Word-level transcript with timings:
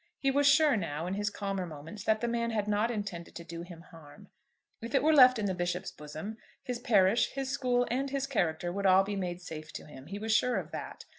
He 0.17 0.31
was 0.31 0.47
sure 0.47 0.75
now, 0.75 1.05
in 1.05 1.13
his 1.13 1.29
calmer 1.29 1.67
moments, 1.67 2.03
that 2.05 2.21
the 2.21 2.27
man 2.27 2.49
had 2.49 2.67
not 2.67 2.89
intended 2.89 3.35
to 3.35 3.43
do 3.43 3.61
him 3.61 3.81
harm. 3.91 4.29
If 4.81 4.95
it 4.95 5.03
were 5.03 5.13
left 5.13 5.37
in 5.37 5.45
the 5.45 5.53
Bishop's 5.53 5.91
bosom, 5.91 6.37
his 6.63 6.79
parish, 6.79 7.33
his 7.33 7.51
school, 7.51 7.85
and 7.91 8.09
his 8.09 8.25
character 8.25 8.71
would 8.73 8.87
all 8.87 9.03
be 9.03 9.15
made 9.15 9.41
safe 9.43 9.71
to 9.73 9.85
him. 9.85 10.07
He 10.07 10.17
was 10.17 10.31
sure 10.31 10.57
of 10.57 10.71
that. 10.71 11.05